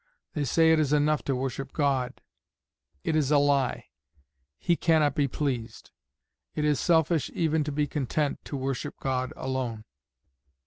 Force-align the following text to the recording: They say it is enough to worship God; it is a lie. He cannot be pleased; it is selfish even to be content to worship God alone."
They 0.33 0.45
say 0.45 0.71
it 0.71 0.79
is 0.79 0.93
enough 0.93 1.21
to 1.25 1.35
worship 1.35 1.73
God; 1.73 2.21
it 3.03 3.15
is 3.15 3.29
a 3.29 3.37
lie. 3.37 3.89
He 4.57 4.75
cannot 4.75 5.13
be 5.13 5.27
pleased; 5.27 5.91
it 6.55 6.65
is 6.65 6.79
selfish 6.79 7.29
even 7.35 7.63
to 7.65 7.71
be 7.71 7.85
content 7.85 8.43
to 8.45 8.57
worship 8.57 8.99
God 8.99 9.31
alone." 9.35 9.85